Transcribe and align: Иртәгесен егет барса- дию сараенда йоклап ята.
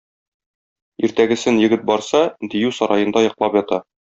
Иртәгесен 1.09 1.61
егет 1.65 1.85
барса- 1.91 2.25
дию 2.55 2.75
сараенда 2.81 3.25
йоклап 3.29 3.63
ята. 3.63 3.85